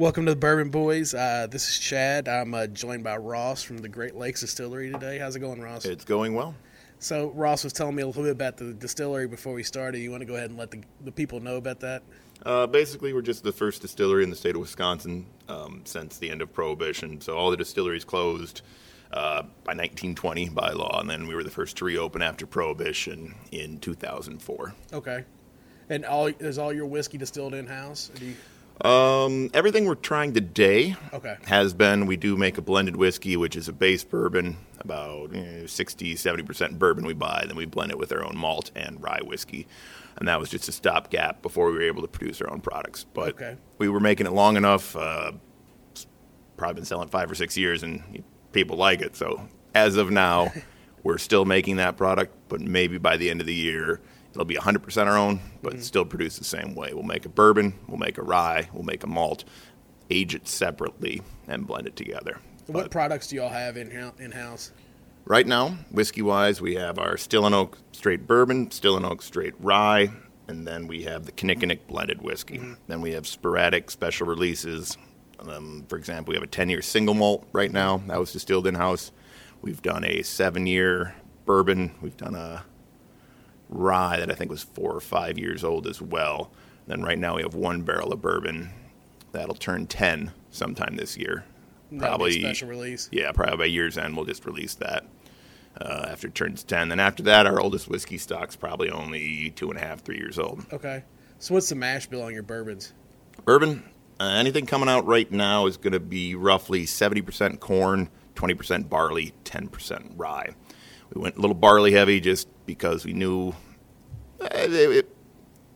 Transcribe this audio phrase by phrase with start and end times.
[0.00, 1.12] Welcome to the Bourbon Boys.
[1.12, 2.26] Uh, this is Chad.
[2.26, 5.18] I'm uh, joined by Ross from the Great Lakes Distillery today.
[5.18, 5.84] How's it going, Ross?
[5.84, 6.54] It's going well.
[7.00, 9.98] So Ross was telling me a little bit about the distillery before we started.
[9.98, 12.02] You want to go ahead and let the, the people know about that?
[12.46, 16.30] Uh, basically, we're just the first distillery in the state of Wisconsin um, since the
[16.30, 17.20] end of Prohibition.
[17.20, 18.62] So all the distilleries closed
[19.12, 23.34] uh, by 1920 by law, and then we were the first to reopen after Prohibition
[23.52, 24.74] in 2004.
[24.94, 25.24] Okay.
[25.90, 28.10] And all is all your whiskey distilled in house?
[28.84, 28.90] You...
[28.90, 31.36] Um, everything we're trying today Okay.
[31.46, 35.66] has been we do make a blended whiskey, which is a base bourbon, about eh,
[35.66, 37.44] 60, 70% bourbon we buy.
[37.46, 39.66] Then we blend it with our own malt and rye whiskey.
[40.16, 43.04] And that was just a stopgap before we were able to produce our own products.
[43.14, 43.56] But Okay.
[43.78, 44.96] we were making it long enough.
[44.96, 45.32] Uh,
[46.56, 49.16] probably been selling five or six years, and people like it.
[49.16, 50.52] So as of now,
[51.02, 54.00] we're still making that product, but maybe by the end of the year,
[54.40, 56.94] it'll be 100% our own, but still produced the same way.
[56.94, 59.44] We'll make a bourbon, we'll make a rye, we'll make a malt,
[60.08, 62.38] age it separately, and blend it together.
[62.66, 64.72] What products do y'all have in in house?
[65.26, 69.20] right now, whiskey wise, we have our Still and Oak straight bourbon, Still and Oak
[69.20, 70.10] straight rye,
[70.48, 72.60] and then we have the Kinnickinnic blended whiskey.
[72.86, 74.96] Then we have sporadic special releases.
[75.38, 78.66] Um, for example, we have a 10 year single malt right now that was distilled
[78.66, 79.12] in house.
[79.60, 81.92] We've done a seven year bourbon.
[82.00, 82.64] We've done a
[83.70, 86.50] rye that I think was four or five years old as well.
[86.86, 88.70] Then right now we have one barrel of bourbon
[89.32, 91.44] that'll turn 10 sometime this year.
[91.92, 93.08] That'll Probably special release.
[93.12, 95.06] yeah, probably by year's end, we'll just release that
[95.80, 96.88] uh, after it turns 10.
[96.88, 100.38] Then after that, our oldest whiskey stock's probably only two and a half, three years
[100.38, 100.64] old.
[100.72, 101.04] Okay.
[101.38, 102.92] So what's the mash bill on your bourbons?
[103.44, 103.84] Bourbon,
[104.18, 109.32] uh, anything coming out right now is going to be roughly 70% corn, 20% barley,
[109.44, 110.50] 10% rye.
[111.12, 113.52] We went a little barley heavy just because we knew
[114.40, 115.08] uh, it,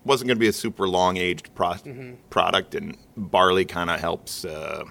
[0.04, 1.76] wasn't going to be a super long aged pro-
[2.30, 4.44] product, and barley kind of helps.
[4.44, 4.84] Uh,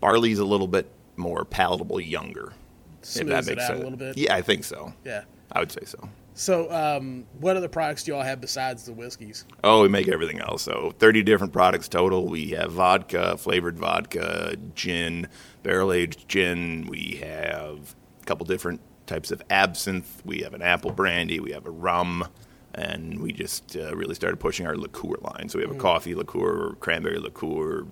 [0.00, 2.52] barley's a little bit more palatable younger.
[3.00, 4.18] if Smooths that it makes out a little bit.
[4.18, 4.92] Yeah, I think so.
[5.04, 5.24] Yeah.
[5.52, 6.08] I would say so.
[6.34, 9.44] So, um, what other products do y'all have besides the whiskeys?
[9.64, 10.62] Oh, we make everything else.
[10.62, 12.26] So 30 different products total.
[12.28, 15.28] We have vodka, flavored vodka, gin,
[15.62, 16.86] barrel aged gin.
[16.86, 20.22] We have a couple different types of absinthe.
[20.24, 21.40] We have an apple brandy.
[21.40, 22.28] We have a rum.
[22.72, 25.48] And we just uh, really started pushing our liqueur line.
[25.48, 27.86] So we have a coffee liqueur, cranberry liqueur,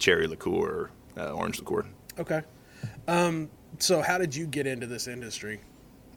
[0.00, 1.86] cherry liqueur, uh, orange liqueur.
[2.18, 2.42] Okay.
[3.06, 3.48] Um,
[3.78, 5.60] so, how did you get into this industry?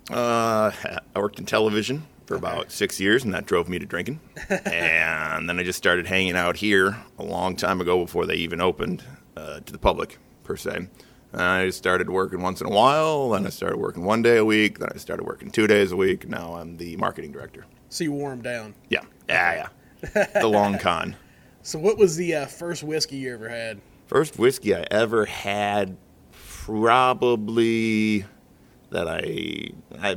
[0.10, 0.72] Uh,
[1.16, 4.20] I worked in television for about six years, and that drove me to drinking.
[4.50, 8.62] and then I just started hanging out here a long time ago before they even
[8.62, 9.04] opened
[9.36, 10.88] uh, to the public, per se.
[11.34, 14.46] And I started working once in a while, then I started working one day a
[14.46, 16.28] week, then I started working two days a week.
[16.28, 17.66] Now I'm the marketing director.
[17.90, 18.76] So you wore them down.
[18.90, 19.68] Yeah, yeah,
[20.14, 20.28] yeah.
[20.42, 21.16] the long con.
[21.64, 23.82] So, what was the uh, first whiskey you ever had?
[24.06, 25.98] First whiskey I ever had,
[26.32, 28.24] probably
[28.90, 30.16] that I I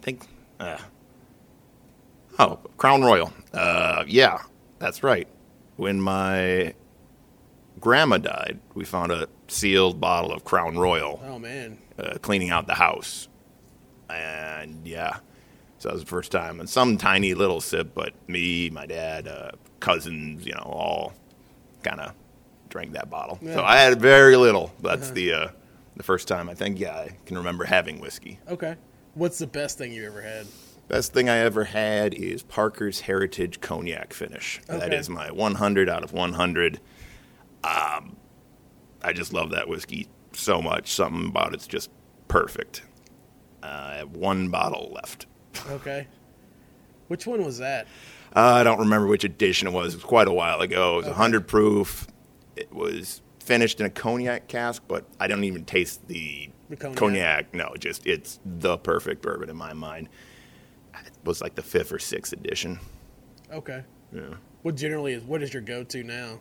[0.00, 0.26] think.
[0.58, 0.78] Uh,
[2.38, 3.34] oh, Crown Royal.
[3.52, 4.38] Uh, yeah,
[4.78, 5.28] that's right.
[5.76, 6.72] When my
[7.78, 12.66] grandma died, we found a sealed bottle of Crown Royal Oh man, uh, cleaning out
[12.66, 13.28] the house,
[14.08, 15.18] and yeah,
[15.78, 16.60] so that was the first time.
[16.60, 19.50] And some tiny little sip, but me, my dad, uh,
[19.80, 21.12] cousins, you know, all
[21.82, 22.12] kind of
[22.68, 23.38] drank that bottle.
[23.44, 24.72] So I had very little.
[24.80, 25.48] That's the uh,
[25.96, 26.78] the first time I think.
[26.78, 28.38] Yeah, I can remember having whiskey.
[28.48, 28.76] okay.
[29.14, 30.46] What's the best thing you ever had?
[30.86, 34.60] Best thing I ever had is Parker's Heritage Cognac Finish.
[34.68, 34.96] That Okay.
[34.96, 36.80] is my 100 out of 100.
[37.64, 38.16] Um,
[39.02, 40.92] I just love that whiskey so much.
[40.92, 41.90] Something about it's just
[42.28, 42.82] perfect.
[43.62, 45.26] Uh, I have one bottle left.
[45.70, 46.06] Okay.
[47.08, 47.86] Which one was that?
[48.34, 49.94] Uh, I don't remember which edition it was.
[49.94, 50.94] It was quite a while ago.
[50.94, 52.06] It was 100 proof.
[52.56, 56.96] It was finished in a cognac cask, but I don't even taste the, The cognac.
[56.98, 57.54] cognac.
[57.54, 60.08] No, just it's the perfect bourbon in my mind.
[60.94, 62.78] It was like the fifth or sixth edition.
[63.52, 63.82] Okay.
[64.12, 64.34] Yeah.
[64.62, 66.38] What generally is what is your go to now?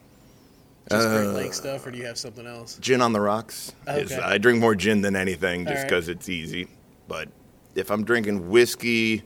[0.89, 2.77] Just Great Uh, Lake stuff, or do you have something else?
[2.81, 3.73] Gin on the rocks.
[3.87, 5.89] Is, I drink more gin than anything just All right.
[5.89, 6.67] because it's easy.
[7.07, 7.29] But
[7.75, 9.23] if I'm drinking whiskey,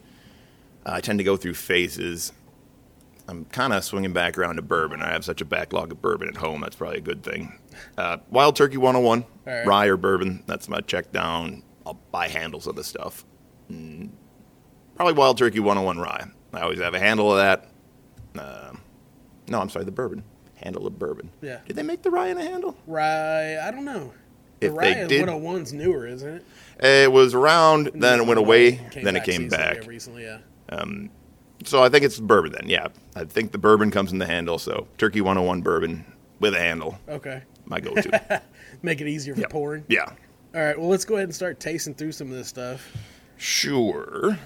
[0.86, 2.34] I tend to go through phases.
[3.30, 5.02] I'm kind of swinging back around to bourbon.
[5.02, 6.60] I have such a backlog of bourbon at home.
[6.62, 7.58] That's probably a good thing.
[7.98, 9.66] Uh, Wild Turkey 101, All right.
[9.66, 10.44] rye or bourbon.
[10.48, 11.64] That's my check down.
[11.86, 13.24] I'll buy handles of the stuff.
[13.72, 14.10] Mm,
[14.96, 16.26] probably Wild Turkey 101 rye.
[16.52, 17.70] I always have a handle of that.
[18.38, 18.74] Uh,
[19.48, 20.24] no, I'm sorry, the bourbon.
[20.64, 21.30] Handle of bourbon.
[21.42, 21.60] Yeah.
[21.68, 22.76] Did they make the rye in a handle?
[22.88, 24.14] Rye, I don't know.
[24.62, 26.46] The If Rye they did- 101's newer, isn't it?
[26.86, 29.88] It was around, then it went away, then it came seasonally, back.
[29.88, 30.24] recently.
[30.24, 30.38] Yeah.
[30.70, 31.10] Um,
[31.66, 32.68] So I think it's bourbon then.
[32.70, 34.58] Yeah, I think the bourbon comes in the handle.
[34.58, 36.04] So Turkey 101 bourbon,
[36.40, 36.98] with a handle.
[37.08, 37.44] Okay.
[37.66, 38.42] My go-to.
[38.82, 39.50] Make it easier for Yep.
[39.50, 39.84] pouring.
[39.88, 40.06] yeah.
[40.56, 40.78] All right.
[40.78, 42.92] Well, let's go ahead and start tasting through some of this stuff.
[43.38, 44.38] Sure.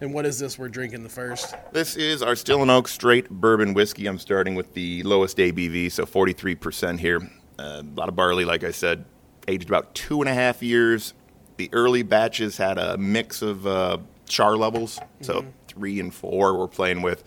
[0.00, 1.54] And what is this we're drinking the first?
[1.72, 4.06] This is our Still and Oak straight bourbon whiskey.
[4.06, 7.20] I'm starting with the lowest ABV, so 43% here.
[7.58, 9.04] Uh, a lot of barley, like I said,
[9.46, 11.12] aged about two and a half years.
[11.58, 16.66] The early batches had a mix of uh, char levels, so three and four we're
[16.68, 17.22] playing with.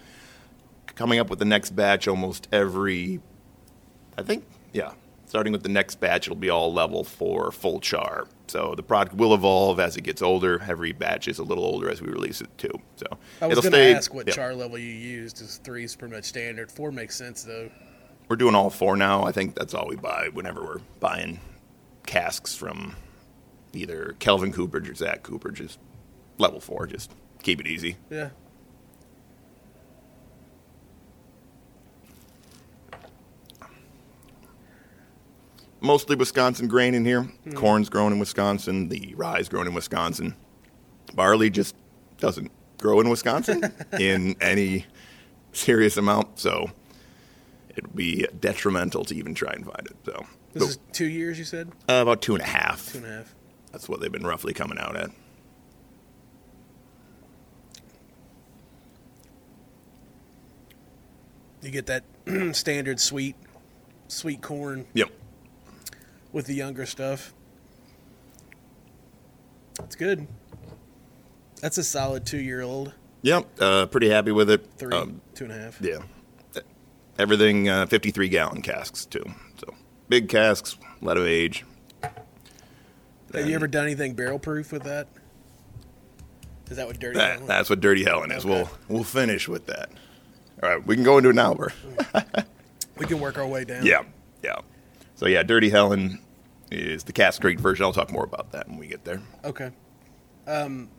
[0.95, 3.19] Coming up with the next batch almost every,
[4.17, 4.93] I think, yeah,
[5.33, 8.27] starting with the next batch, it'll be all level four, full char.
[8.45, 10.61] So the product will evolve as it gets older.
[10.67, 12.69] Every batch is a little older as we release it too.
[12.97, 13.07] So
[13.41, 14.33] I was going to ask what yeah.
[14.35, 15.41] char level you used.
[15.41, 16.71] Is three is pretty much standard.
[16.71, 17.71] Four makes sense though.
[18.29, 19.23] We're doing all four now.
[19.23, 21.39] I think that's all we buy whenever we're buying
[22.05, 22.95] casks from
[23.73, 25.57] either Kelvin Cooperage or Zach Cooperage.
[25.57, 25.79] Just
[26.37, 26.85] level four.
[26.85, 27.97] Just keep it easy.
[28.11, 28.29] Yeah.
[35.83, 37.27] Mostly Wisconsin grain in here.
[37.55, 38.87] Corn's grown in Wisconsin.
[38.87, 40.33] The rye's grown in Wisconsin.
[41.13, 41.75] Barley just
[42.19, 43.61] doesn't grow in Wisconsin
[43.99, 44.85] in any
[45.51, 46.39] serious amount.
[46.39, 46.71] So
[47.75, 49.97] it would be detrimental to even try and find it.
[50.05, 51.37] So This is two years.
[51.37, 52.93] You said uh, about two and a half.
[52.93, 53.35] two and a half.
[53.73, 55.09] That's what they've been roughly coming out at.
[61.61, 62.03] You get that
[62.55, 63.35] standard sweet,
[64.07, 65.09] sweet corn Yep.
[66.33, 67.33] With the younger stuff.
[69.83, 70.27] It's good.
[71.61, 72.93] That's a solid two year old.
[73.21, 73.47] Yep.
[73.59, 74.67] Uh, pretty happy with it.
[74.77, 75.79] Three, Um, two and a half.
[75.81, 75.99] yeah.
[77.17, 79.23] Everything uh, 53 gallon casks too.
[79.59, 79.73] So
[80.09, 81.63] big casks, let them age.
[83.33, 85.07] Have you ever done anything barrel proof with that?
[86.69, 87.17] Is that what dirty?
[87.19, 88.45] That, Helen- that's what Dirty Helen is.
[88.45, 88.49] Okay.
[88.53, 89.89] We'll we'll finish with that.
[90.61, 91.35] All right, we can go into an.
[91.35, 91.67] Bro.
[92.97, 93.85] we can work our way down.
[93.85, 94.03] yeah,
[94.43, 94.55] yeah.
[95.15, 96.19] So yeah, Dirty Helen
[96.71, 97.85] is the cask straight version.
[97.85, 99.21] I'll talk more about that when we get there.
[99.43, 99.71] Okay.
[100.47, 100.89] Um.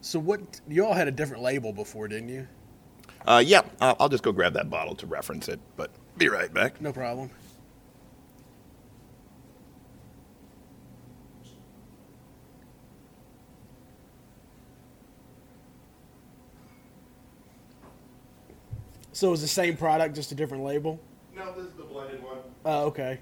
[0.00, 0.60] So what?
[0.68, 2.46] You all had a different label before, didn't you?
[3.26, 5.60] Uh, yeah, I'll, I'll just go grab that bottle to reference it.
[5.76, 6.80] But be right back.
[6.80, 7.30] No problem.
[19.12, 20.98] So it was the same product, just a different label.
[21.40, 22.36] No, this is the blended one.
[22.66, 23.18] Oh, okay.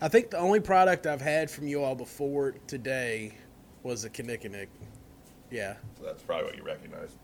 [0.00, 3.34] I think the only product I've had from you all before today
[3.82, 4.68] was the Kinnickinnic.
[5.50, 5.74] Yeah.
[5.98, 7.16] So that's probably what you recognize.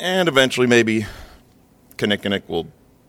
[0.00, 1.06] And eventually, maybe
[1.96, 2.66] Kinnickinnic will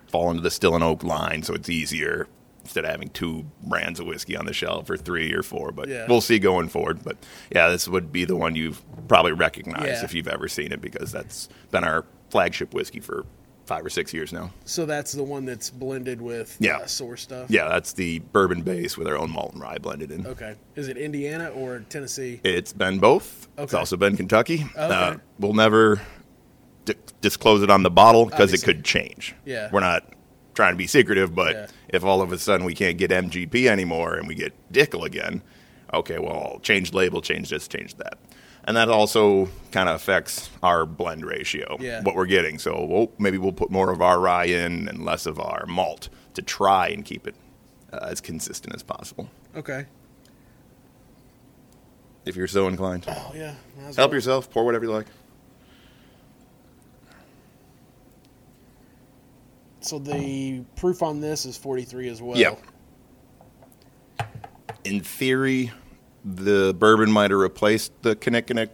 [0.09, 2.27] fall into the Still and Oak line, so it's easier
[2.63, 5.71] instead of having two brands of whiskey on the shelf or three or four.
[5.71, 6.05] But Yeah.
[6.07, 7.03] we'll see going forward.
[7.03, 7.17] But
[7.53, 10.03] yeah, this would be the one you've probably recognized Yeah.
[10.03, 13.25] if you've ever seen it because that's been our flagship whiskey for
[13.65, 14.51] five or six years now.
[14.65, 16.77] So that's the one that's blended with Yeah.
[16.77, 17.49] uh, source stuff.
[17.49, 20.27] Yeah, that's the bourbon base with our own malt and rye blended in.
[20.27, 20.55] Okay.
[20.75, 22.41] Is it Indiana or Tennessee?
[22.43, 23.47] It's been both.
[23.57, 24.65] It's also been Kentucky.
[24.75, 24.93] Okay.
[24.93, 26.01] Uh, we'll never
[26.85, 29.35] di- disclose it on the bottle because it could change.
[29.45, 29.69] Yeah.
[29.71, 30.03] We're not
[30.61, 31.67] trying to be secretive, but Yeah.
[31.89, 35.41] if all of a sudden we can't get MGP anymore and we get Dickel again,
[35.91, 38.19] okay, well, change label, change this, change that.
[38.63, 42.01] And that also kind of affects our blend ratio, Yeah.
[42.03, 42.59] what we're getting.
[42.59, 46.09] So we'll, maybe we'll put more of our rye in and less of our malt
[46.35, 47.33] to try and keep it
[47.91, 49.85] uh, as consistent as possible, Okay.
[52.23, 53.03] if you're so inclined.
[53.07, 53.55] Oh yeah.
[53.83, 54.13] Help well.
[54.13, 55.07] yourself, pour whatever you like.
[59.81, 62.37] So the proof on this is 43 as well.
[62.37, 62.55] Yeah.
[64.83, 65.71] In theory,
[66.23, 68.69] the bourbon might have replaced the Kinnickinnic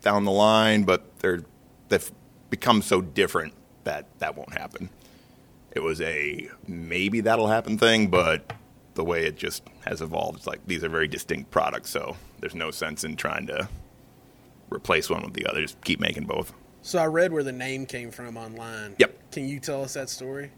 [0.00, 1.42] down the line, but they're
[1.88, 2.10] they've
[2.50, 3.52] become so different
[3.84, 4.90] that that won't happen.
[5.72, 8.52] It was a maybe that'll happen thing, but
[8.94, 12.54] the way it just has evolved, it's like these are very distinct products, so there's
[12.54, 13.68] no sense in trying to
[14.70, 15.60] replace one with the other.
[15.60, 16.52] Just keep making both.
[16.86, 18.94] So I read where the name came from online.
[18.98, 19.32] Yep.
[19.32, 20.52] Can you tell us that story?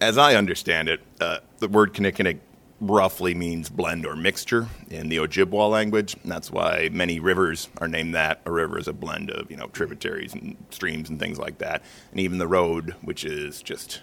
[0.00, 2.38] As I understand it, uh, the word Kinnickinnic
[2.80, 6.14] roughly means blend or mixture in the Ojibwa language.
[6.22, 8.42] And that's why many rivers are named that.
[8.46, 11.82] A river is a blend of, you know, tributaries and streams and things like that.
[12.12, 14.02] And even the road, which is just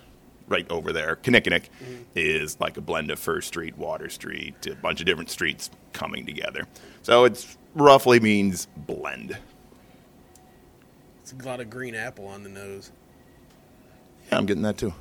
[0.50, 1.70] right over there, Kinnickinnic,
[2.14, 6.26] is like a blend of First Street, Water Street, a bunch of different streets coming
[6.26, 6.68] together.
[7.04, 9.38] So it roughly means blend.
[11.32, 12.92] It's a lot of green apple on the nose.
[14.32, 14.94] Yeah, I'm getting that too.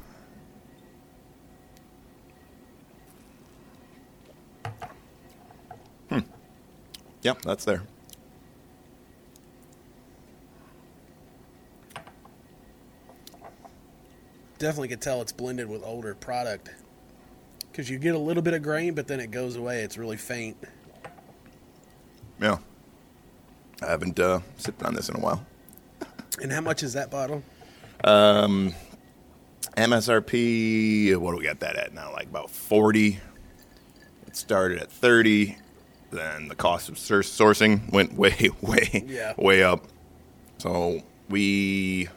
[6.11, 6.19] Hmm.
[7.23, 7.83] Yeah, that's there.
[14.59, 16.69] Definitely could tell it's blended with older product.
[17.71, 19.81] Because you get a little bit of grain, but then it goes away.
[19.81, 20.59] It's really faint.
[22.39, 22.59] Yeah.
[23.81, 25.47] I haven't uh, sipped on this in a while.
[26.43, 27.43] And how much is that bottle?
[29.77, 32.13] MSRP, what do we got that at now?
[32.13, 33.19] Like about 40.
[34.27, 35.57] It started at 30.
[36.11, 39.35] Then the cost of sour- sourcing went way, way, Yeah.
[39.37, 39.85] way up.
[40.59, 42.09] So we,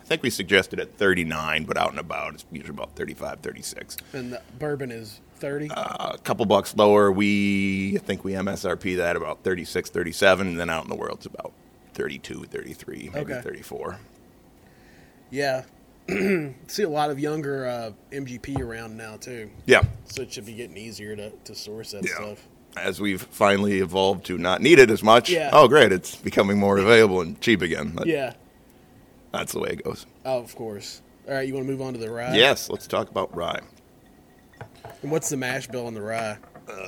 [0.00, 3.96] I think we suggested at 39, but out and about, it's usually about 35, 36.
[4.12, 5.70] And the bourbon is 30?
[5.70, 10.46] Uh, a couple bucks lower, we, I think we MSRP that about 36, 37.
[10.46, 11.52] And then out in the world, it's about
[11.94, 13.40] 32, 33, maybe Okay.
[13.42, 13.98] 34.
[15.30, 15.62] yeah.
[16.66, 19.48] See a lot of younger uh, MGP around now, too.
[19.66, 19.82] Yeah.
[20.06, 22.14] So it should be getting easier to, to source that Yeah.
[22.14, 22.48] stuff.
[22.76, 25.28] as we've finally evolved to not need it as much.
[25.30, 25.50] Yeah.
[25.52, 25.92] Oh, great!
[25.92, 27.94] It's becoming more available and cheap again.
[27.96, 28.32] That- Yeah.
[29.32, 30.06] that's the way it goes.
[30.24, 31.02] Oh, of course.
[31.28, 32.34] All right, you want to move on to the rye?
[32.34, 33.60] yes, let's talk about rye.
[35.02, 36.38] And what's the mash bill on the rye?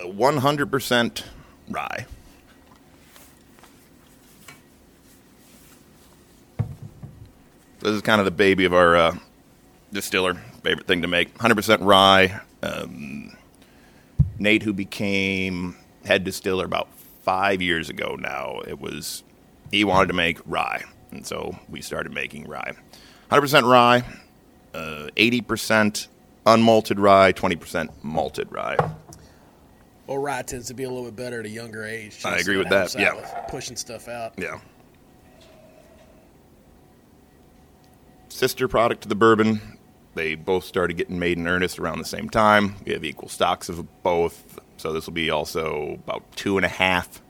[0.05, 1.25] One hundred percent
[1.69, 2.07] rye.
[7.83, 9.17] This is kind of the baby of our uh,
[9.93, 10.35] distiller.
[10.63, 11.37] Favorite thing to make.
[11.39, 12.41] Hundred percent rye.
[12.63, 13.37] Um,
[14.39, 16.89] Nate, who became head distiller about
[17.23, 19.25] five years ago now, it was
[19.73, 22.73] he wanted to make rye, and so we started making rye.
[23.29, 24.05] Hundred percent rye,
[24.75, 26.07] uh, eighty percent
[26.47, 28.77] unmalted rye, twenty percent malted rye.
[30.07, 32.21] Well, rye tends to be a little bit better at a younger age.
[32.25, 33.15] I agree with that, yeah.
[33.15, 34.35] with Pushing stuff out.
[34.37, 34.61] Yeah.
[38.33, 39.61] Sister product to the bourbon.
[40.15, 42.77] They both started getting made in earnest around the same time.
[42.85, 44.59] We have equal stocks of both.
[44.79, 47.21] So this will be also about two and a half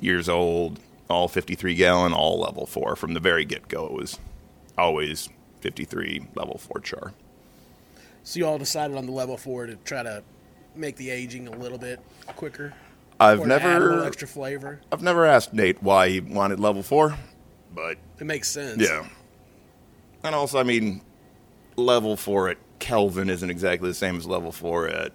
[0.00, 2.96] years old, all 53 gallon, all level four.
[2.96, 4.18] From the very get go, it was
[4.76, 5.28] always
[5.60, 7.12] 53 level four char.
[8.24, 10.22] So you all decided on the level four to try to
[10.74, 12.74] make the aging a little bit quicker.
[13.20, 14.80] I've or to add a little never, extra flavor.
[14.90, 17.16] I've never asked Nate why he wanted level four,
[17.72, 18.82] but It makes sense.
[18.82, 19.06] Yeah.
[20.22, 21.00] And also, I mean,
[21.76, 25.12] level four at Kelvin isn't exactly the same as level four at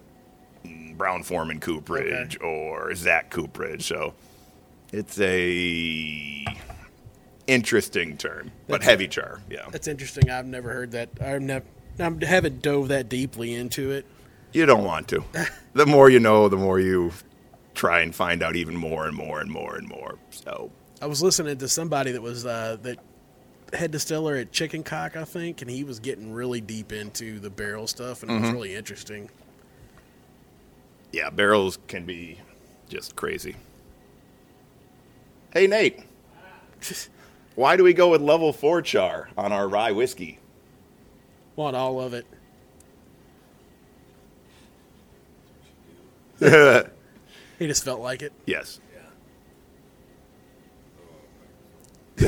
[0.96, 3.86] Brown-Forman Cooperage or Zach Cooperage.
[3.86, 4.14] So
[4.92, 6.44] it's a
[7.46, 9.40] interesting term, but That's- heavy char.
[9.50, 9.66] Yeah.
[9.70, 10.30] That's interesting.
[10.30, 11.10] I've never heard that.
[11.20, 11.64] I've never.
[11.98, 14.04] I haven't dove that deeply into it.
[14.52, 15.24] You don't want to.
[15.72, 17.12] the more you know, the more you
[17.74, 20.18] try and find out even more and more and more and more.
[20.30, 20.70] So
[21.00, 22.98] I was listening to somebody that was uh, that
[23.72, 27.50] head distiller at Chicken Cock, I think, and he was getting really deep into the
[27.50, 28.42] barrel stuff, and it Mm-hmm.
[28.44, 29.30] was really interesting.
[31.12, 32.38] yeah, barrels can be
[32.88, 33.56] just crazy.
[35.52, 36.00] Hey, Nate.
[37.54, 40.38] Why do we go with level four char on our rye whiskey?
[41.56, 42.26] Want all of it.
[47.58, 48.34] He just felt like it.
[48.44, 48.80] Yes.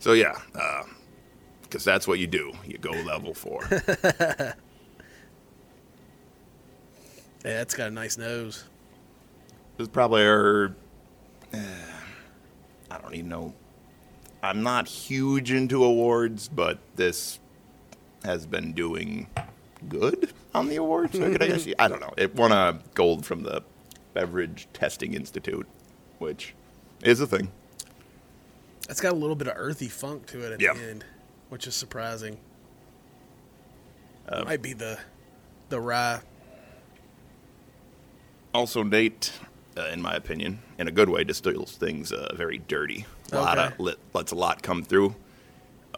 [0.00, 0.36] so yeah,
[1.62, 2.52] because that's what you do.
[2.66, 3.62] You go level four.
[7.44, 8.64] Yeah, it's got a nice nose.
[9.78, 10.74] This is probably our.
[11.54, 11.58] Uh,
[12.90, 13.54] I don't even know.
[14.42, 17.38] I'm not huge into awards, but this
[18.24, 19.26] has been doing
[19.88, 21.18] good on the awards.
[21.18, 22.12] I could- I guess I don't know.
[22.18, 23.62] It won a gold from the
[24.12, 25.66] Beverage Testing Institute,
[26.18, 26.54] which
[27.02, 27.50] is a thing.
[28.90, 30.74] It's got a little bit of earthy funk to it at Yeah.
[30.74, 31.04] the end,
[31.48, 32.38] which is surprising.
[34.28, 34.98] Uh, Might be the
[35.68, 36.20] the rye.
[38.52, 39.32] Also, Nate,
[39.76, 43.06] uh, in my opinion, in a good way, distills things uh, very dirty.
[43.30, 45.14] A lot of lit, lets a lot come through,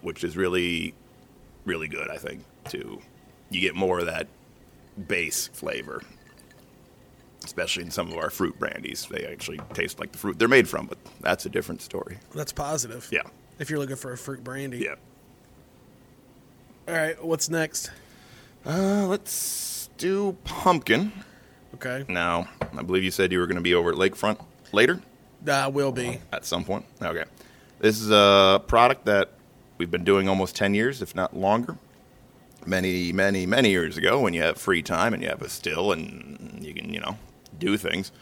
[0.03, 0.93] which is really,
[1.65, 2.11] really good.
[2.11, 3.01] I think to
[3.49, 4.27] you get more of that
[5.09, 6.03] base flavor,
[7.45, 9.07] especially in some of our fruit brandies.
[9.07, 12.19] They actually taste like the fruit they're made from, but that's a different story.
[12.35, 13.09] That's positive.
[13.13, 13.23] Yeah,
[13.59, 14.79] If you're looking for a fruit brandy.
[14.79, 14.95] yeah.
[16.89, 17.23] All right.
[17.25, 17.91] What's next?
[18.67, 21.13] Uh, let's do pumpkin.
[21.75, 22.05] Okay.
[22.09, 24.41] Now, I believe you said you were going to be over at Lakefront
[24.73, 25.01] later.
[25.47, 26.21] I will be.
[26.33, 26.85] at some point.
[27.01, 27.25] Okay.
[27.81, 29.31] This is a product that
[29.79, 31.77] we've been doing almost 10 years, if not longer.
[32.65, 35.91] Many, many, many years ago, when you have free time and you have a still
[35.91, 37.19] and you can, you know,
[37.65, 38.13] do things.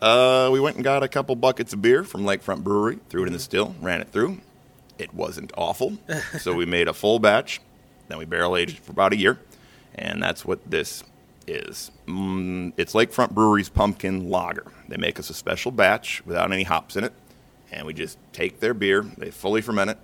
[0.00, 3.26] Uh, we went and got a couple buckets of beer from Lakefront Brewery, threw it
[3.26, 4.40] in the still, ran it through.
[4.98, 5.98] It wasn't awful.
[6.38, 7.60] so we made a full batch.
[8.08, 9.38] Then we barrel aged it for about a year.
[9.94, 11.04] And that's what this
[11.46, 14.70] is mm, it's Lakefront Brewery's Pumpkin Lager.
[14.88, 17.12] They make us a special batch without any hops in it,
[17.70, 19.98] and we just take their beer, they fully ferment it,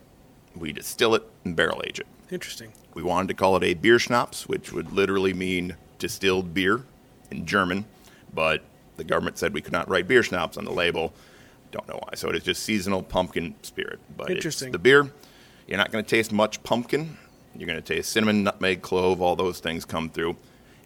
[0.56, 2.06] we distill it, and barrel age it.
[2.30, 2.73] Interesting.
[2.94, 6.85] We wanted to call it a beer schnapps, which would literally mean distilled beer
[7.30, 7.85] in German,
[8.35, 8.62] but
[8.97, 11.12] the government said we could not write beer schnapps on the label.
[11.70, 12.14] Don't know why.
[12.14, 14.00] So it is just seasonal pumpkin spirit.
[14.16, 14.73] But Interesting.
[14.73, 15.11] The beer.
[15.66, 17.18] You're not going to taste much pumpkin.
[17.54, 20.37] You're going to taste cinnamon, nutmeg, clove, all those things come through.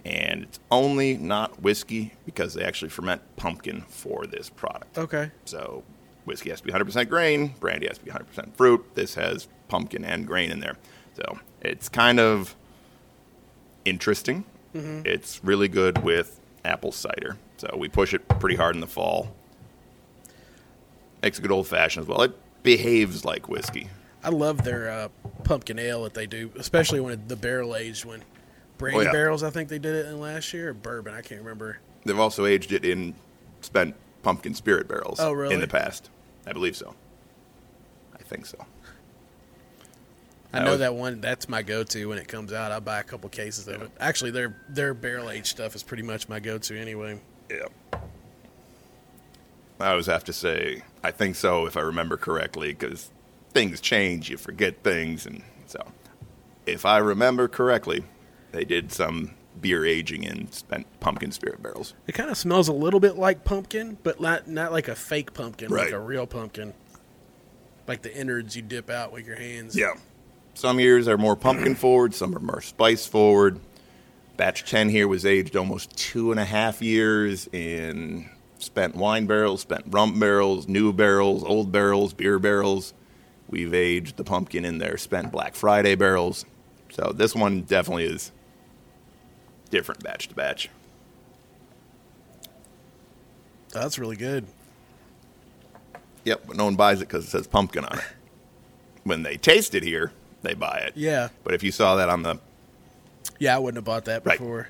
[0.05, 4.99] And it's only not whiskey because they actually ferment pumpkin for this product.
[4.99, 5.31] Okay.
[5.45, 5.85] So
[6.25, 8.85] whiskey has to be 100% grain, brandy has to be 100% fruit.
[8.95, 10.77] This has pumpkin and grain in there.
[11.15, 12.57] So it's kind of
[13.85, 14.45] interesting.
[14.75, 15.07] Mm-hmm.
[15.07, 17.37] It's really good with apple cider.
[17.57, 19.35] So we push it pretty hard in the fall.
[21.23, 22.23] Makes a good old fashioned as well.
[22.23, 23.89] It behaves like whiskey.
[24.25, 25.09] I love their uh,
[25.45, 28.23] pumpkin ale that they do, especially when the barrel aged one.
[28.79, 29.13] Brandy Oh, yeah.
[29.13, 31.79] barrels, I think they did it in last year, or bourbon, I can't remember.
[32.05, 33.15] They've also aged it in
[33.61, 35.55] spent pumpkin spirit barrels Oh, really?
[35.55, 36.11] in the past.
[36.47, 36.95] I believe so.
[38.15, 38.65] I think so.
[40.53, 41.21] I know was- that one.
[41.21, 42.73] That's my go-to when it comes out.
[42.73, 43.91] I buy a couple cases of it.
[43.99, 47.21] Actually, their their barrel aged stuff is pretty much my go-to anyway.
[47.51, 47.67] Yeah.
[49.81, 53.11] I always have to say, I think so if I remember correctly, because
[53.53, 55.85] things change, you forget things, and so
[56.67, 58.05] if I remember correctly,
[58.53, 61.95] they did some beer aging in spent pumpkin spirit barrels.
[62.07, 65.35] It kind of smells a little bit like pumpkin, but not not like a fake
[65.35, 65.93] pumpkin, like Right.
[65.93, 66.75] a real pumpkin.
[67.89, 69.77] Like the innards you dip out with your hands.
[69.77, 69.95] Yeah.
[70.55, 73.59] Some years are more pumpkin forward, some are more spice forward.
[74.37, 79.61] Batch 10 here was aged almost two and a half years in spent wine barrels,
[79.63, 82.95] spent rum barrels, new barrels, old barrels, beer barrels.
[83.49, 86.47] We've aged the pumpkin in their spent Black Friday barrels.
[86.91, 88.33] So this one definitely is
[89.71, 90.69] different batch to batch.
[93.71, 94.47] That's really good.
[96.25, 98.05] Yep, but no one buys it because it says pumpkin on it.
[99.05, 100.93] When they taste it here, they buy it.
[100.97, 102.39] Yeah, But if you saw that on the
[103.39, 103.55] yeah.
[103.57, 104.39] I wouldn't have bought that Right.
[104.39, 104.69] before,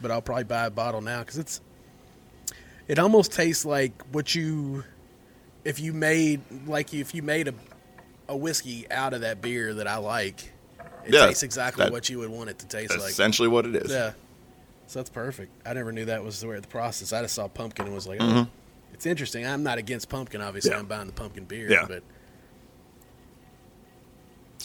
[0.00, 1.60] but I'll probably buy a bottle now because it's.
[2.86, 4.82] It almost tastes like what you,
[5.64, 7.54] if you made like if you made a,
[8.28, 10.50] a whiskey out of that beer that I like,
[11.04, 13.10] it Yeah, tastes exactly that- what you would want it to taste that's like.
[13.10, 13.90] essentially what it is.
[13.90, 14.12] Yeah.
[14.86, 15.52] So that's perfect.
[15.66, 17.12] I never knew that was the way the process.
[17.12, 18.48] I just saw pumpkin and was like, oh, Mhm.
[18.94, 19.44] it's interesting.
[19.46, 20.70] I'm not against pumpkin, obviously.
[20.70, 20.78] Yeah.
[20.78, 21.84] I'm buying the pumpkin beer, Yeah.
[21.86, 22.02] but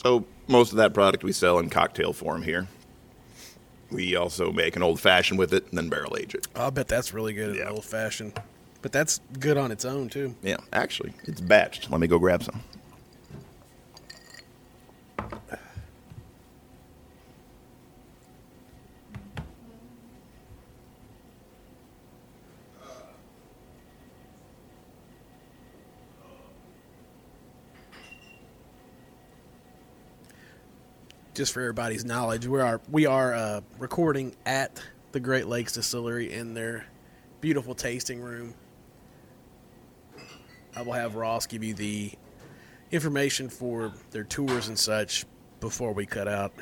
[0.03, 2.67] So most of that product we sell in cocktail form here.
[3.89, 6.47] We also make an old fashioned with it and then barrel age it.
[6.55, 7.69] I'll bet that's really good Yeah.
[7.69, 8.33] old fashioned.
[8.81, 10.35] But that's good on its own too.
[10.41, 11.89] Yeah, actually, it's batched.
[11.89, 12.61] Let me go grab some.
[31.33, 34.79] Just for everybody's knowledge, we are we are uh, recording at
[35.13, 36.85] the Great Lakes Distillery in their
[37.41, 38.53] beautiful tasting room.
[40.75, 42.11] I will have Ross give you the
[42.91, 45.25] information for their tours and such
[45.59, 46.53] before we cut out.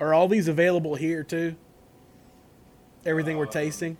[0.00, 1.56] Are all these available here too?
[3.06, 3.96] Everything we're tasting?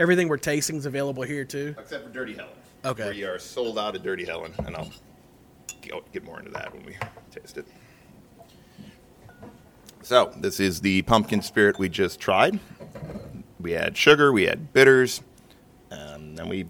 [0.00, 1.76] Everything we're tasting is available here too?
[1.78, 2.57] Except for Dirty Helen.
[2.84, 3.10] Okay.
[3.10, 4.90] We are sold out of Dirty Helen, and I'll
[6.12, 6.96] get more into that when we
[7.30, 7.66] taste it.
[10.02, 12.58] So, this is the pumpkin spirit we just tried.
[13.60, 15.20] We had sugar, we had bitters,
[15.90, 16.66] um, and then we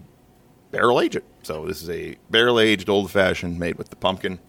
[0.71, 1.23] barrel age it.
[1.43, 4.39] So, this is a barrel aged old fashioned made with the pumpkin.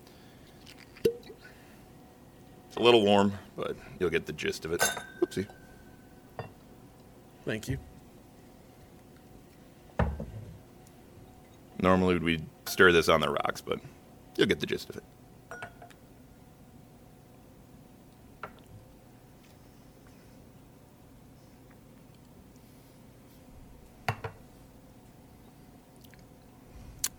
[1.05, 4.81] It's a little warm, but you'll get the gist of it.
[5.21, 5.47] Oopsie.
[7.45, 7.79] Thank you.
[11.83, 13.81] Normally we'd stir this on the rocks, but
[14.37, 15.05] you'll get the gist of it.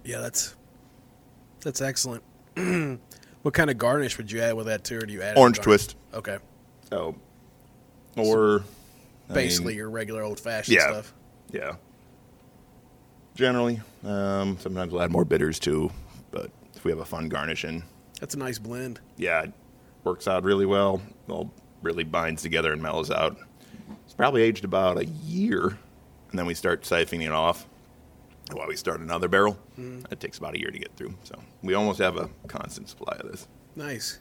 [0.03, 0.55] Yeah, that's
[1.61, 2.23] that's excellent.
[3.43, 5.59] what kind of garnish would you add with that too, or do you add Orange
[5.59, 5.95] twist.
[6.13, 6.37] Okay,
[6.89, 7.15] So,
[8.17, 8.63] or
[9.29, 10.87] I basically mean, your regular old fashioned yeah.
[10.89, 11.13] stuff.
[11.51, 11.75] yeah.
[13.35, 15.91] Generally, um, sometimes we'll add more bitters too,
[16.31, 17.83] but if we have a fun garnish in,
[18.19, 18.99] That's a nice blend.
[19.17, 19.53] yeah, it
[20.03, 21.01] works out really well.
[21.29, 23.37] All really binds together and mellows out.
[24.05, 25.77] It's probably aged about a year,
[26.29, 27.65] and then we start siphoning it off.
[28.53, 29.57] while we start another barrel.
[29.77, 31.13] It takes about a year to get through.
[31.23, 33.47] So we almost have a constant supply of this.
[33.77, 34.19] Nice.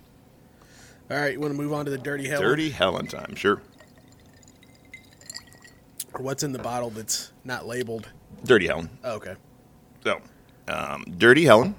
[1.11, 2.41] All right, you want to move on to the Dirty Hell?
[2.41, 3.61] Dirty Helen time, sure.
[6.15, 8.09] Or what's in the bottle that's not labeled?
[8.45, 8.89] Dirty Helen.
[9.05, 9.35] Oh, okay.
[10.05, 10.21] So,
[10.69, 11.75] um, Dirty Helen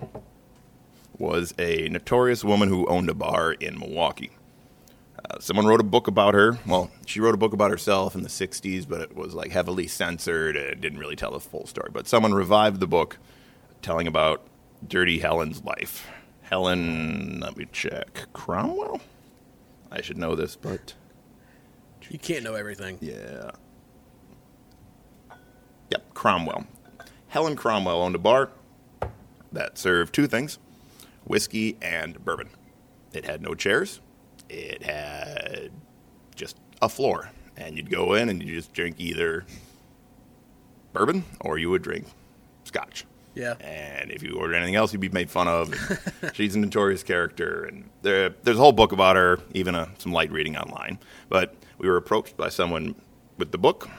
[1.18, 4.32] was a notorious woman who owned a bar in Milwaukee.
[5.30, 6.58] Uh, someone wrote a book about her.
[6.66, 9.88] Well, she wrote a book about herself in the 60s, but it was like heavily
[9.88, 11.90] censored and didn't really tell the full story.
[11.94, 13.18] But someone revived the book
[13.82, 14.42] telling about
[14.88, 16.08] Dirty Helen's life.
[16.44, 18.28] Helen, let me check.
[18.34, 19.00] Cromwell?
[19.92, 20.94] I should know this, but
[22.10, 22.98] You can't know everything.
[23.02, 23.52] yeah.
[25.92, 26.66] Yep, Cromwell.
[27.28, 28.50] Helen Cromwell owned a bar
[29.52, 30.58] that served two things
[31.24, 32.50] whiskey and bourbon.
[33.14, 34.02] It had no chairs,
[34.50, 35.72] it had
[36.36, 37.30] just a floor.
[37.58, 39.46] And you'd go in and you just drink either
[40.94, 42.08] bourbon or you would drink
[42.64, 43.06] scotch.
[43.36, 43.54] Yeah.
[43.60, 45.74] And if you ordered anything else, you'd be made fun of.
[46.34, 50.12] She's a notorious character, and there, there's a whole book about her, even a, some
[50.12, 51.00] light reading online.
[51.30, 52.96] But we were approached by someone
[53.38, 53.90] with the book,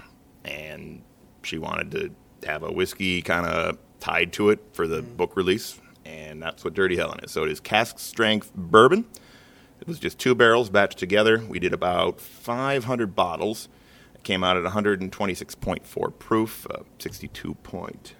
[0.45, 1.03] and
[1.47, 5.17] she wanted to have a whiskey kind of tied to it for the mm.
[5.17, 7.31] book release, and that's what Dirty Helen is.
[7.31, 9.07] So it is cask strength bourbon.
[9.81, 11.45] It was just two barrels batched together.
[11.49, 13.69] We did about 500 bottles.
[14.15, 18.15] It came out at 126.4 proof, uh, 62 point.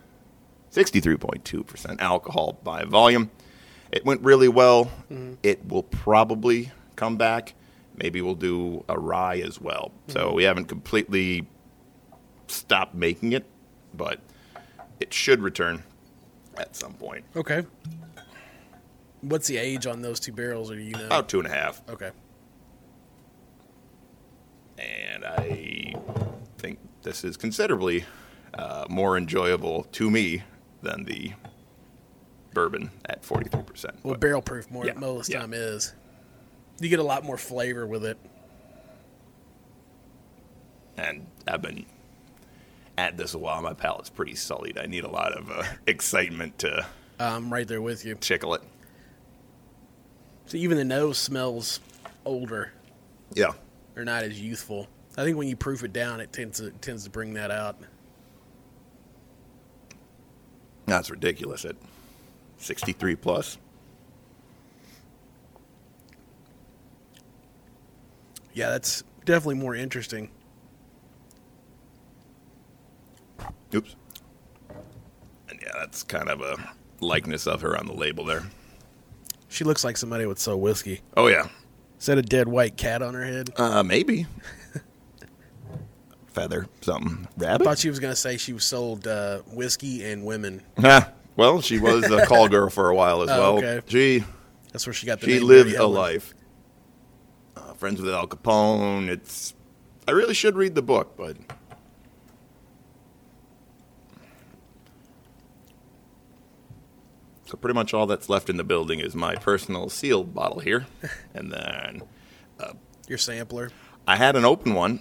[0.73, 3.31] 63.2% alcohol by volume.
[3.93, 4.87] It went really well.
[5.11, 5.35] Mm-hmm.
[5.43, 7.55] It will probably come back.
[7.95, 9.93] Maybe we'll do a rye as well.
[10.09, 10.37] So mm-hmm.
[10.37, 11.47] we haven't completely
[12.53, 13.45] stopped making it,
[13.95, 14.21] but
[15.01, 15.83] it should return
[16.59, 17.25] at some point.
[17.35, 17.65] Okay.
[19.23, 21.07] What's the age on those two barrels, or do you know?
[21.07, 21.81] About two and a half.
[21.89, 22.11] Okay.
[24.79, 25.95] And I
[26.59, 28.05] think this is considerably
[28.55, 30.43] uh, more enjoyable to me
[30.83, 31.33] than the
[32.53, 33.85] bourbon at 43%.
[34.03, 35.41] Well, But- barrel proof more Yeah, most yeah.
[35.41, 35.95] time is.
[36.81, 38.19] You get a lot more flavor with it.
[40.99, 41.87] and I've been
[43.03, 43.61] at this a while.
[43.61, 44.79] My palate's pretty sullied.
[44.79, 46.87] I need a lot of uh, excitement to
[47.19, 48.15] I'm right there with you.
[48.15, 48.63] tickle it.
[50.47, 51.81] So even the nose smells
[52.25, 52.73] older
[53.35, 53.53] Yeah.
[53.97, 54.87] or not as youthful.
[55.17, 57.77] I think when you proof it down, it tends to tends to bring that out.
[60.87, 61.77] That's ridiculous at
[62.59, 63.59] 63 plus.
[68.55, 70.31] Yeah, that's definitely more interesting.
[73.75, 73.95] Oops.
[75.49, 76.57] And yeah, that's kind of a
[77.01, 78.43] likeness of her on the label there.
[79.49, 81.01] She looks like somebody would sell whiskey.
[81.17, 81.49] Oh, yeah.
[82.01, 83.51] Is that a dead white cat on her head?
[83.57, 84.27] Uh, maybe.
[86.29, 87.29] Feather, something.
[87.39, 87.65] I Rabbit?
[87.65, 90.63] thought she was going to say she was sold uh, whiskey and women.
[91.35, 93.57] Well, she was a call girl for a while as Oh, well.
[93.57, 93.81] okay.
[93.87, 94.23] She
[94.71, 96.35] That's where she got the she lived a life.
[97.57, 99.09] Uh, friends with Al Capone.
[99.09, 99.55] It's.
[100.07, 101.39] I really should read the book, but
[107.53, 110.87] so pretty much all that's left in the building is my personal sealed bottle here,
[111.35, 112.03] and then
[112.59, 112.73] uh,
[113.07, 113.71] Your sampler.
[114.09, 115.01] I had an open one,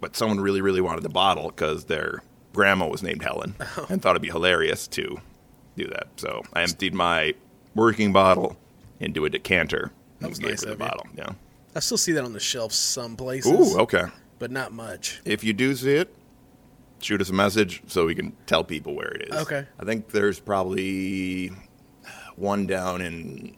[0.00, 3.86] but someone really, really wanted the bottle because their grandma was named Helen oh.
[3.88, 5.20] and thought it'd be hilarious to
[5.76, 6.08] do that.
[6.16, 7.34] So I emptied my
[7.76, 8.56] working bottle
[8.98, 10.86] into a decanter that was gave nice her the of you.
[10.86, 11.06] bottle.
[11.16, 11.30] Yeah.
[11.76, 13.76] I still see that on the shelf some places.
[13.76, 14.06] Ooh, okay.
[14.40, 15.20] But not much.
[15.24, 16.12] If you do see it,
[17.00, 19.42] shoot us a message so we can tell people where it is.
[19.42, 19.64] Okay.
[19.78, 21.52] I think there's probably
[22.36, 23.56] one down in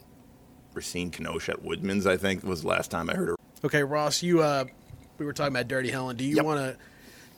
[0.73, 2.05] Racine Kenosha at Woodman's.
[2.05, 3.35] I think was the last time I heard her.
[3.65, 4.65] Okay, Ross, you uh
[5.17, 6.15] we were talking about Dirty Helen.
[6.15, 6.45] Do you Yep.
[6.45, 6.77] want to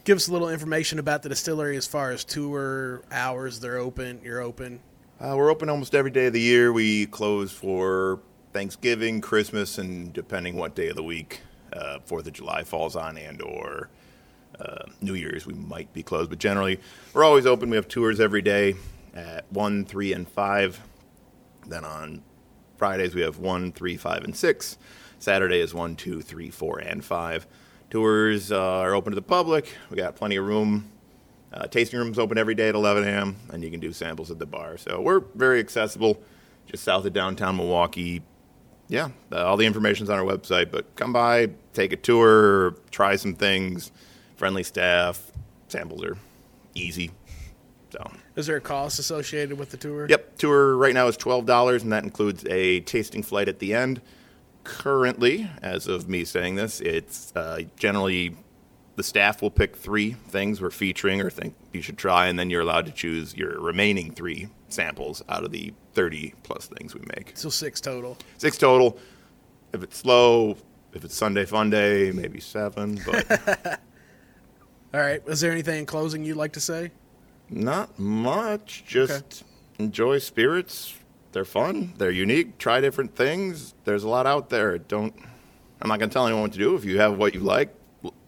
[0.04, 4.20] give us a little information about the distillery as far as tour hours they're open,
[4.24, 4.82] you're open?
[5.22, 6.72] Uh, we're open almost every day of the year.
[6.74, 8.20] We close for
[8.54, 13.18] Thanksgiving, Christmas, and depending what day of the week uh, Fourth of July falls on,
[13.18, 13.90] and or
[14.60, 16.30] uh, New Year's, we might be closed.
[16.30, 16.80] But generally,
[17.14, 17.70] we're always open.
[17.70, 18.76] We have tours every day
[19.14, 20.80] at one, three, and five.
[21.70, 22.24] Then on
[22.78, 24.78] Fridays we have one, three, five, and six.
[25.20, 27.46] Saturday is one, two, three, four, and five.
[27.90, 29.74] Tours uh, are open to the public.
[29.90, 30.92] We got plenty of room.
[31.52, 33.36] Uh, tasting rooms open every day at 11 a.m.
[33.52, 34.78] and you can do samples at the bar.
[34.78, 36.22] So we're very accessible,
[36.68, 38.22] just south of downtown Milwaukee.
[38.88, 40.72] Yeah, uh, all the information's on our website.
[40.72, 43.92] But come by, take a tour, try some things.
[44.36, 45.32] Friendly staff,
[45.68, 46.18] samples are
[46.76, 47.12] easy.
[47.92, 50.08] So Is there a cost associated with the tour?
[50.10, 53.74] Yep, tour right now is twelve dollars, and that includes a tasting flight at the
[53.74, 54.02] end.
[54.64, 58.36] Currently, as of me saying this, it's uh, generally
[58.96, 62.50] the staff will pick three things we're featuring or think you should try, and then
[62.50, 67.02] you're allowed to choose your remaining three samples out of the 30 plus things we
[67.16, 67.32] make.
[67.36, 68.18] So six total.
[68.38, 69.00] Six total.
[69.74, 70.58] If it's slow,
[70.94, 73.80] if it's Sunday fun day, maybe seven, but
[74.94, 75.22] All right.
[75.28, 76.92] Is there anything in closing you'd like to say?
[77.50, 78.84] Not much.
[78.88, 79.84] Just Okay.
[79.86, 80.96] enjoy spirits.
[81.32, 81.94] They're fun.
[81.98, 82.58] They're unique.
[82.58, 83.74] Try different things.
[83.86, 84.78] There's a lot out there.
[84.78, 85.14] Don't.
[85.82, 86.76] I'm not going to tell anyone what to do.
[86.76, 87.74] If you have what you like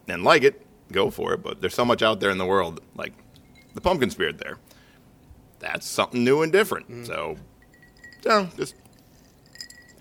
[0.08, 1.44] and like it, go for it.
[1.44, 3.14] But there's so much out there in the world, like
[3.74, 4.38] the pumpkin spirit.
[4.38, 4.58] There,
[5.60, 7.06] that's something new and different.
[7.08, 7.38] So,
[8.24, 8.76] yeah, just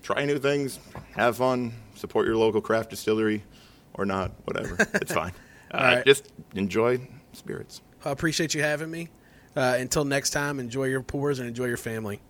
[0.01, 0.79] try new things,
[1.15, 3.43] have fun, support your local craft distillery,
[3.95, 4.31] or not.
[4.45, 5.33] Whatever, it's fine.
[5.73, 6.05] Uh, right.
[6.05, 6.99] Just enjoy
[7.33, 7.81] spirits.
[8.03, 9.09] I appreciate you having me.
[9.55, 12.21] Uh, until next time, enjoy your pours and enjoy your family.